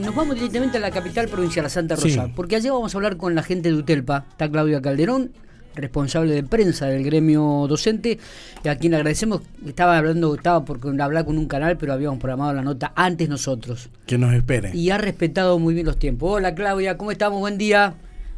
[0.00, 3.16] nos vamos directamente a la capital provincial, a Santa Rosa, porque allá vamos a hablar
[3.16, 4.26] con la gente de UTELPA.
[4.30, 5.32] Está Claudia Calderón,
[5.74, 8.18] responsable de prensa del gremio docente,
[8.64, 12.54] y a quien agradecemos, estaba hablando, estaba por hablar con un canal, pero habíamos programado
[12.54, 13.90] la nota antes nosotros.
[14.06, 14.70] Que nos espere.
[14.74, 16.30] Y ha respetado muy bien los tiempos.
[16.36, 17.40] Hola Claudia, ¿cómo estamos?
[17.40, 17.94] Buen día.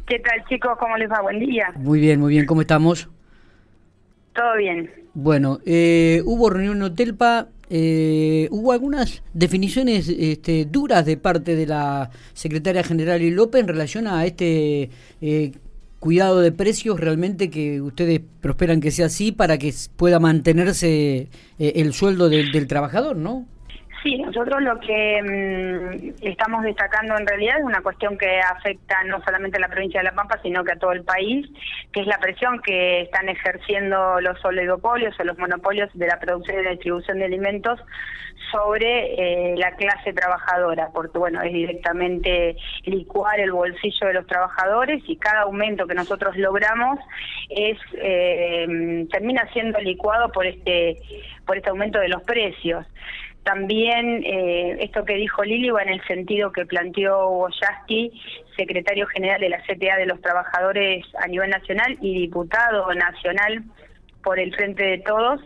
[0.07, 0.77] ¿Qué tal chicos?
[0.79, 1.21] ¿Cómo les va?
[1.21, 1.71] Buen día.
[1.77, 2.45] Muy bien, muy bien.
[2.45, 3.09] ¿Cómo estamos?
[4.33, 4.89] Todo bien.
[5.13, 11.65] Bueno, eh, hubo reunión en Hotelpa, eh, hubo algunas definiciones este, duras de parte de
[11.65, 14.89] la secretaria general y López en relación a este
[15.21, 15.51] eh,
[15.99, 21.93] cuidado de precios realmente que ustedes prosperan que sea así para que pueda mantenerse el
[21.93, 23.45] sueldo del, del trabajador, ¿no?
[24.03, 29.23] Sí, nosotros lo que mm, estamos destacando en realidad es una cuestión que afecta no
[29.23, 31.47] solamente a la provincia de La Pampa, sino que a todo el país,
[31.93, 36.59] que es la presión que están ejerciendo los oligopolios o los monopolios de la producción
[36.59, 37.79] y la distribución de alimentos
[38.51, 45.01] sobre eh, la clase trabajadora, porque bueno, es directamente licuar el bolsillo de los trabajadores
[45.07, 46.99] y cada aumento que nosotros logramos
[47.49, 50.97] es eh, termina siendo licuado por este
[51.45, 52.85] por este aumento de los precios.
[53.43, 58.21] También eh, esto que dijo Lili va en el sentido que planteó Boyaski,
[58.55, 63.63] secretario general de la CTA de los Trabajadores a nivel nacional y diputado nacional
[64.23, 65.41] por el Frente de Todos,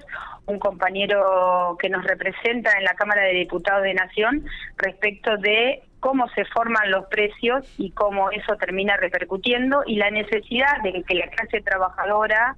[0.46, 4.46] un compañero que nos representa en la Cámara de Diputados de Nación
[4.78, 10.82] respecto de cómo se forman los precios y cómo eso termina repercutiendo y la necesidad
[10.84, 12.56] de que la clase trabajadora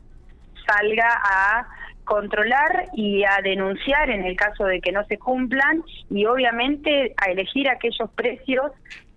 [0.68, 1.68] salga a
[2.10, 7.30] controlar y a denunciar en el caso de que no se cumplan y obviamente a
[7.30, 8.72] elegir aquellos precios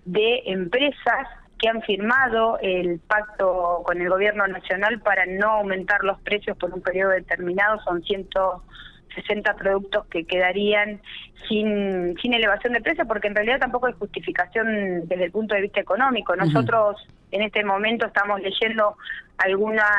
[0.04, 1.26] de empresas
[1.58, 6.74] que han firmado el pacto con el gobierno nacional para no aumentar los precios por
[6.74, 11.00] un periodo determinado, son 160 productos que quedarían
[11.48, 15.62] sin, sin elevación de precio, porque en realidad tampoco hay justificación desde el punto de
[15.62, 16.36] vista económico.
[16.36, 16.96] Nosotros
[17.32, 18.96] en este momento estamos leyendo
[19.38, 19.90] algunas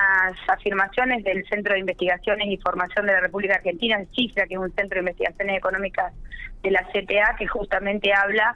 [0.48, 4.74] afirmaciones del Centro de Investigaciones y Formación de la República Argentina, CIFRA, que es un
[4.74, 6.14] centro de investigaciones económicas
[6.62, 8.56] de la CTA, que justamente habla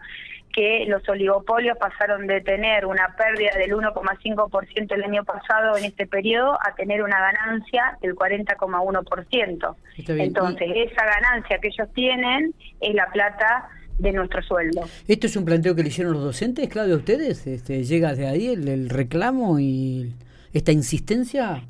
[0.53, 6.07] que los oligopolios pasaron de tener una pérdida del 1,5% el año pasado en este
[6.07, 9.75] periodo a tener una ganancia del 40,1%.
[10.07, 14.81] Entonces, esa ganancia que ellos tienen es la plata de nuestro sueldo.
[15.07, 17.47] ¿Esto es un planteo que le hicieron los docentes, Claudio, a ustedes?
[17.47, 20.13] Este, ¿Llega de ahí el, reclamo y
[20.53, 21.63] esta insistencia?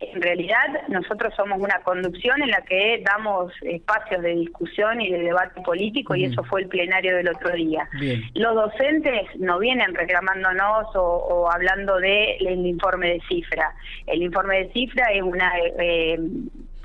[0.00, 5.20] En realidad, nosotros somos una conducción en la que damos espacios de discusión y de
[5.20, 7.88] debate político, y eso fue el plenario del otro día.
[8.34, 13.72] Los docentes no vienen reclamándonos o, hablando del informe de cifra.
[14.06, 16.18] El informe de cifra es una eh,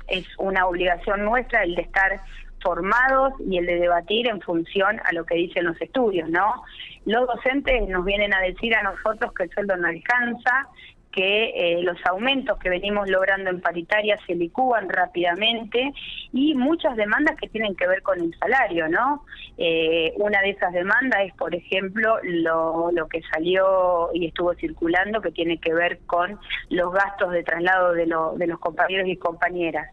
[0.08, 2.20] es una obligación nuestra el de estar
[2.62, 6.62] formados y el de debatir en función a lo que dicen los estudios, ¿no?
[7.04, 10.68] Los docentes nos vienen a decir a nosotros que el sueldo no alcanza,
[11.12, 15.92] que eh, los aumentos que venimos logrando en paritaria se licúan rápidamente
[16.32, 19.24] y muchas demandas que tienen que ver con el salario, ¿no?
[19.56, 25.20] Eh, una de esas demandas es, por ejemplo, lo, lo que salió y estuvo circulando
[25.20, 26.38] que tiene que ver con
[26.70, 29.88] los gastos de traslado de, de los compañeros y compañeras.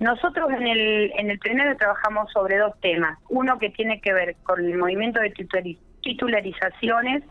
[0.00, 3.18] Nosotros en el, en el plenario trabajamos sobre dos temas.
[3.28, 5.32] Uno que tiene que ver con el movimiento de
[6.00, 7.22] titularizaciones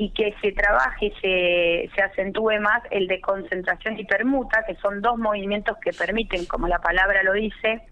[0.00, 4.74] y que se trabaje y se, se acentúe más el de concentración y permuta, que
[4.76, 7.82] son dos movimientos que permiten, como la palabra lo dice,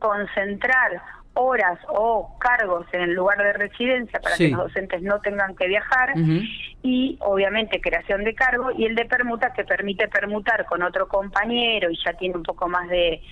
[0.00, 1.00] concentrar
[1.34, 5.68] horas o cargos en el lugar de residencia para que los docentes no tengan que
[5.68, 6.14] viajar
[6.82, 11.90] y obviamente creación de cargo y el de permuta que permite permutar con otro compañero
[11.90, 13.22] y ya tiene un poco más de,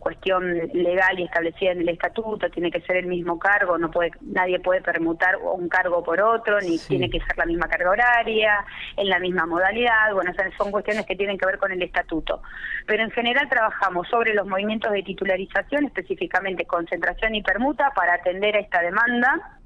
[0.00, 4.10] cuestión legal y establecida en el estatuto, tiene que ser el mismo cargo, no puede
[4.20, 8.64] nadie puede permutar un cargo por otro ni tiene que ser la misma carga horaria,
[8.96, 12.42] en la misma modalidad, bueno, son cuestiones que tienen que ver con el estatuto.
[12.86, 18.56] Pero en general trabajamos sobre los movimientos de titularización, específicamente concentración y permuta para atender
[18.56, 19.58] a esta demanda,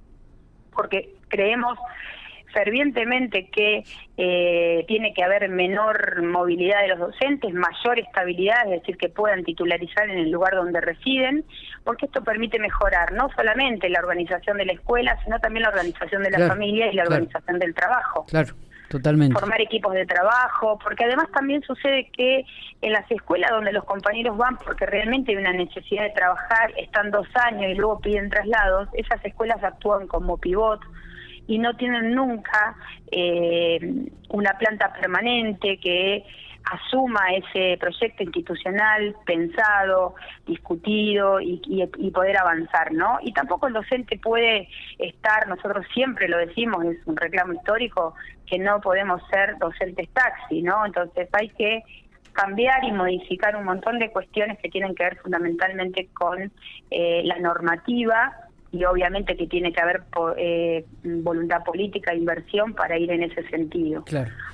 [0.75, 1.79] porque creemos
[2.53, 3.85] fervientemente que
[4.17, 9.45] eh, tiene que haber menor movilidad de los docentes, mayor estabilidad, es decir, que puedan
[9.45, 11.45] titularizar en el lugar donde residen,
[11.85, 16.23] porque esto permite mejorar no solamente la organización de la escuela, sino también la organización
[16.23, 18.27] de la familia y la organización del trabajo.
[18.29, 18.55] Claro.
[18.91, 19.39] Totalmente.
[19.39, 22.45] Formar equipos de trabajo, porque además también sucede que
[22.83, 27.13] en las escuelas donde los compañeros van porque realmente hay una necesidad de trabajar, están
[27.13, 30.81] dos años y luego piden traslados, esas escuelas actúan como pivot
[31.51, 32.77] y no tienen nunca
[33.11, 33.81] eh,
[34.29, 36.25] una planta permanente que
[36.63, 40.15] asuma ese proyecto institucional pensado,
[40.47, 43.19] discutido y, y, poder avanzar, ¿no?
[43.23, 44.69] Y tampoco el docente puede
[44.99, 48.15] estar, nosotros siempre lo decimos, es un reclamo histórico,
[48.47, 50.87] que no podemos ser docentes taxi, ¿no?
[50.87, 51.83] Entonces hay que
[52.33, 56.53] cambiar y modificar un montón de cuestiones que tienen que ver fundamentalmente con
[56.93, 60.03] eh, la normativa y obviamente que tiene que haber
[60.37, 64.05] eh, voluntad política, inversión para ir en ese sentido.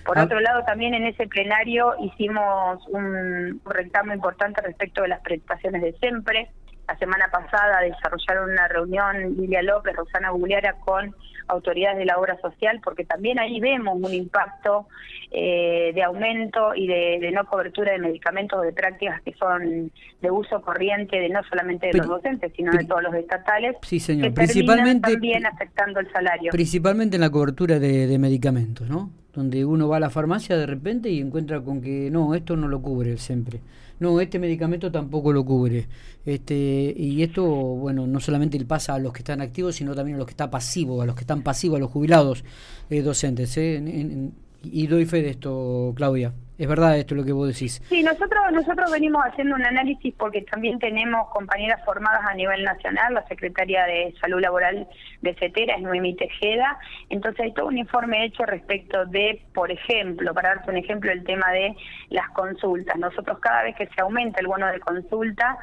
[0.04, 0.24] Por ah.
[0.24, 5.82] otro lado, también en ese plenario hicimos un, un reclamo importante respecto de las prestaciones
[5.82, 6.50] de siempre.
[6.88, 11.14] La semana pasada desarrollaron una reunión Lilia López, Rosana Gugliara con
[11.48, 14.86] autoridades de la obra social, porque también ahí vemos un impacto
[15.30, 20.30] eh, de aumento y de, no cobertura de medicamentos o de prácticas que son de
[20.30, 23.76] uso corriente de no solamente de los docentes, sino de todos los estatales.
[23.82, 24.34] Sí, señor.
[24.34, 26.50] principalmente también afectando el salario.
[26.52, 29.10] Principalmente en la cobertura de, de medicamentos, ¿no?
[29.36, 32.66] Donde uno va a la farmacia de repente y encuentra con que no, esto no
[32.66, 33.60] lo cubre siempre
[33.98, 35.88] no, este medicamento tampoco lo cubre.
[36.24, 40.18] Este, y esto, bueno, no solamente pasa a los que están activos, sino también a
[40.18, 42.44] los que están pasivos, a los que están pasivos, a los jubilados
[42.90, 43.56] eh, docentes.
[43.56, 44.30] ¿eh?
[44.62, 46.32] y doy fe de esto, Claudia.
[46.58, 47.82] Es verdad esto lo que vos decís.
[47.88, 53.14] Sí, nosotros nosotros venimos haciendo un análisis porque también tenemos compañeras formadas a nivel nacional,
[53.14, 54.88] la secretaria de Salud Laboral
[55.20, 56.78] de CETERA es Noemí Tejeda,
[57.10, 61.24] entonces hay todo un informe hecho respecto de, por ejemplo, para darte un ejemplo, el
[61.24, 61.74] tema de
[62.08, 62.96] las consultas.
[62.96, 65.58] Nosotros cada vez que se aumenta el bono de consulta,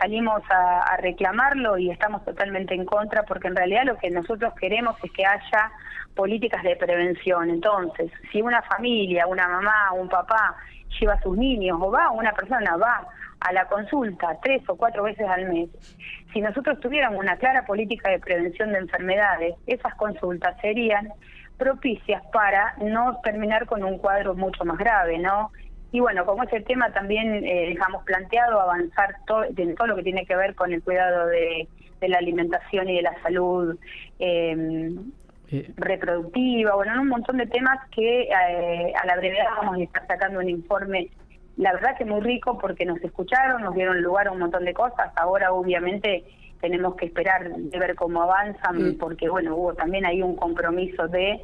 [0.00, 4.96] salimos a, reclamarlo y estamos totalmente en contra porque en realidad lo que nosotros queremos
[5.02, 5.70] es que haya
[6.14, 7.50] políticas de prevención.
[7.50, 10.56] Entonces, si una familia, una mamá, un papá
[10.98, 13.06] lleva a sus niños o va, una persona va
[13.40, 15.68] a la consulta tres o cuatro veces al mes,
[16.32, 21.08] si nosotros tuviéramos una clara política de prevención de enfermedades, esas consultas serían
[21.56, 25.52] propicias para no terminar con un cuadro mucho más grave, ¿no?
[25.92, 30.04] Y bueno, como ese tema también eh, dejamos planteado avanzar todo, en todo lo que
[30.04, 31.68] tiene que ver con el cuidado de,
[32.00, 33.76] la alimentación y de la salud
[34.18, 35.12] em,
[35.50, 40.06] eh, reproductiva, bueno, un montón de temas que eh, a la brevedad vamos a estar
[40.06, 41.08] sacando un informe,
[41.56, 44.72] la verdad que muy rico porque nos escucharon, nos dieron lugar a un montón de
[44.72, 46.24] cosas, ahora obviamente
[46.60, 51.40] tenemos que esperar de ver cómo avanzan, porque bueno, hubo también ahí un compromiso de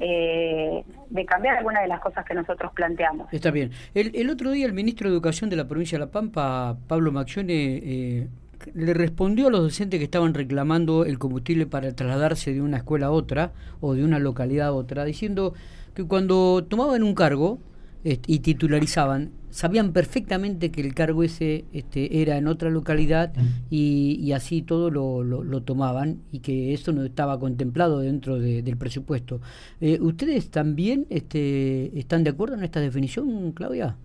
[0.00, 3.32] eh, de cambiar algunas de las cosas que nosotros planteamos.
[3.32, 3.70] Está bien.
[3.94, 7.12] El, el, otro día el ministro de Educación de la provincia de La Pampa, Pablo
[7.12, 8.28] Maccione, eh,
[8.74, 13.06] le respondió a los docentes que estaban reclamando el combustible para trasladarse de una escuela
[13.06, 15.54] a otra o de una localidad a otra, diciendo
[15.94, 17.58] que cuando tomaban un cargo,
[18.04, 23.32] y titularizaban, sabían perfectamente que el cargo ese este, era en otra localidad
[23.68, 29.40] y, así todo lo, lo, tomaban y que eso no estaba contemplado dentro del presupuesto.
[29.80, 33.96] Eh, ¿Ustedes también este, están de acuerdo en esta definición, Claudia?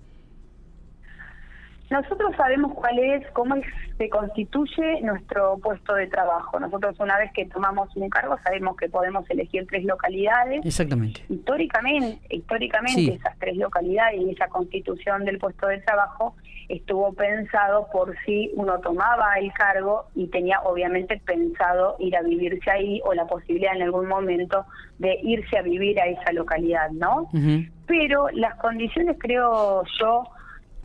[1.90, 3.56] Nosotros sabemos cuál es, cómo
[3.98, 6.60] se constituye nuestro puesto de trabajo.
[6.60, 10.66] Nosotros una vez que tomamos un cargo sabemos que podemos elegir tres localidades.
[10.66, 11.24] Exactamente.
[11.30, 16.36] Históricamente, históricamente esas tres localidades y esa constitución del puesto de trabajo
[16.70, 22.72] estuvo pensado por si uno tomaba el cargo y tenía obviamente pensado ir a vivirse
[22.72, 24.66] ahí o la posibilidad en algún momento
[24.98, 27.30] de irse a vivir a esa localidad, ¿no?
[27.86, 30.24] Pero las condiciones creo yo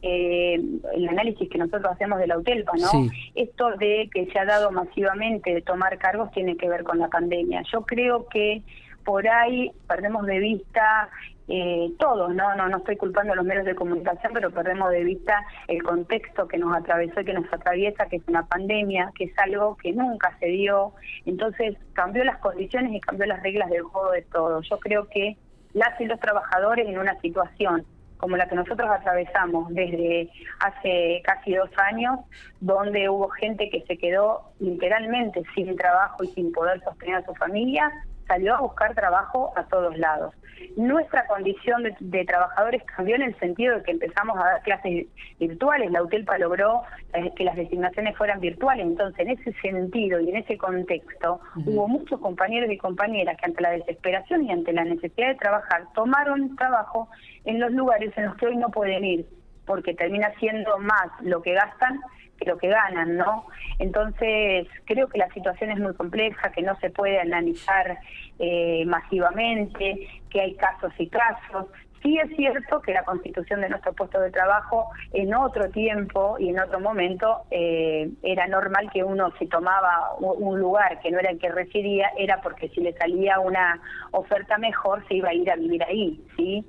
[0.03, 0.61] eh,
[0.95, 3.11] el análisis que nosotros hacemos de la UTELPA, ¿no?
[3.35, 7.09] Esto de que se ha dado masivamente de tomar cargos tiene que ver con la
[7.09, 7.63] pandemia.
[7.71, 8.63] Yo creo que
[9.05, 11.11] por ahí perdemos de vista
[11.49, 12.55] eh, todos, ¿no?
[12.55, 12.69] ¿no?
[12.69, 16.59] No estoy culpando a los medios de comunicación, pero perdemos de vista el contexto que
[16.59, 20.37] nos atravesó y que nos atraviesa, que es una pandemia, que es algo que nunca
[20.39, 20.93] se dio.
[21.27, 24.69] Entonces cambió las condiciones y cambió las reglas del juego de todos.
[24.69, 25.37] Yo creo que
[25.73, 27.85] las y los trabajadores en una situación
[28.21, 32.21] como la que nosotros atravesamos desde hace casi dos años,
[32.61, 37.35] donde hubo gente que se quedó literalmente sin trabajo y sin poder sostener a su
[37.35, 37.91] familia,
[38.31, 40.33] salió a buscar trabajo a todos lados.
[40.77, 45.07] Nuestra condición de, trabajadores cambió en el sentido de que empezamos a dar clases
[45.41, 46.83] virtuales, la UTELPA logró
[47.13, 51.89] eh, que las designaciones fueran virtuales, entonces en ese sentido y en ese contexto hubo
[51.89, 56.55] muchos compañeros y compañeras que ante la desesperación y ante la necesidad de trabajar tomaron
[56.55, 57.09] trabajo
[57.45, 59.27] en los lugares en los que hoy no pueden ir,
[59.67, 62.01] porque termina siendo más lo que gastan
[62.45, 63.47] lo que ganan, ¿no?
[63.79, 67.99] Entonces, creo que la situación es muy compleja, que no se puede analizar
[68.39, 71.67] eh, masivamente, que hay casos y casos.
[72.03, 76.49] Sí es cierto que la constitución de nuestro puesto de trabajo en otro tiempo y
[76.49, 81.31] en otro momento eh, era normal que uno si tomaba un lugar que no era
[81.31, 83.83] el que residía era porque si le salía una
[84.13, 86.65] oferta mejor se iba a ir a vivir ahí, ¿sí?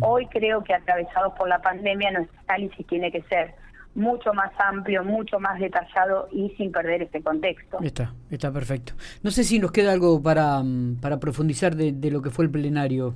[0.00, 3.54] Hoy creo que atravesados por la pandemia nuestro análisis tiene que ser
[3.96, 7.78] mucho más amplio, mucho más detallado y sin perder ese contexto.
[7.80, 8.92] Está, está perfecto.
[9.22, 12.44] No sé si nos queda algo para, mm, para profundizar de, de lo que fue
[12.44, 13.14] el plenario.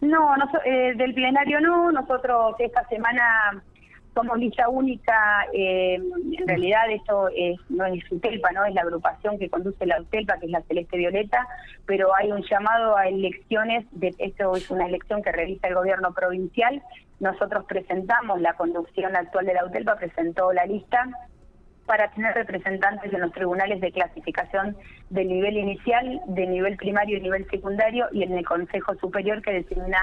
[0.00, 1.90] No, no eh, del plenario no.
[1.92, 3.62] Nosotros esta semana
[4.14, 5.46] somos lista única.
[5.52, 10.00] Eh, en realidad esto es, no es UTELPA, no es la agrupación que conduce la
[10.00, 11.46] UTELPA, que es la Celeste Violeta,
[11.86, 13.86] pero hay un llamado a elecciones.
[13.92, 16.82] De, esto es una elección que realiza el gobierno provincial.
[17.20, 21.08] Nosotros presentamos, la conducción actual de la UTELPA presentó la lista
[21.86, 24.76] para tener representantes en los tribunales de clasificación
[25.10, 29.52] del nivel inicial, de nivel primario y nivel secundario y en el Consejo Superior que
[29.52, 29.98] designa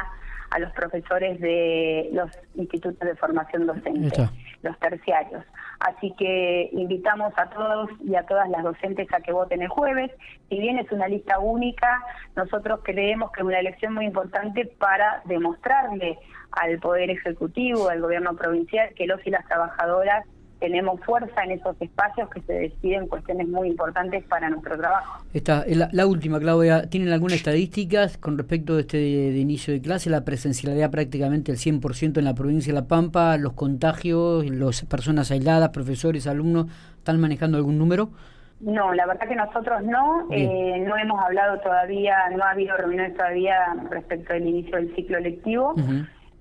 [0.51, 4.29] a los profesores de los institutos de formación docente,
[4.63, 5.43] los terciarios.
[5.79, 10.11] Así que invitamos a todos y a todas las docentes a que voten el jueves.
[10.49, 12.03] Si bien es una lista única,
[12.35, 16.19] nosotros creemos que es una elección muy importante para demostrarle
[16.51, 20.25] al Poder Ejecutivo, al Gobierno Provincial, que los y las trabajadoras
[20.61, 25.25] tenemos fuerza en esos espacios que se deciden cuestiones muy importantes para nuestro trabajo.
[25.33, 29.81] Esta, la, la última, Claudia, ¿tienen algunas estadísticas con respecto de este de, inicio de
[29.81, 30.11] clase?
[30.11, 35.31] La presencialidad prácticamente el 100% en la provincia de La Pampa, los contagios, las personas
[35.31, 38.11] aisladas, profesores, alumnos, ¿están manejando algún número?
[38.59, 43.17] No, la verdad que nosotros no, eh, no hemos hablado todavía, no ha habido reuniones
[43.17, 43.55] todavía
[43.89, 45.73] respecto del inicio del ciclo lectivo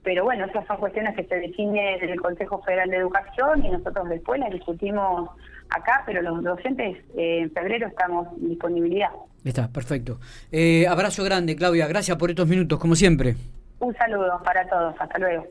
[0.02, 3.70] pero bueno, esas son cuestiones que se definen en el Consejo Federal de Educación y
[3.70, 5.30] nosotros después las discutimos
[5.68, 9.10] acá, pero los docentes eh, en febrero estamos en disponibilidad.
[9.44, 10.18] Está, perfecto.
[10.50, 13.36] Eh, abrazo grande, Claudia, gracias por estos minutos, como siempre.
[13.78, 15.46] Un saludo para todos, hasta luego.